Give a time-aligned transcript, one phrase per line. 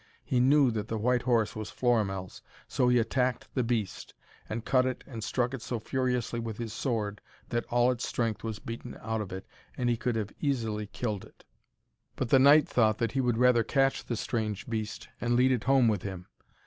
[0.23, 4.15] He knew that the white horse was Florimell's, so he attacked the beast,
[4.49, 8.43] and cut it and struck it so furiously with his sword that all its strength
[8.43, 9.45] was beaten out of it
[9.77, 11.45] and he could easily have killed it.
[12.15, 15.65] But the knight thought that he would rather catch the strange beast and lead it
[15.65, 16.25] home with him.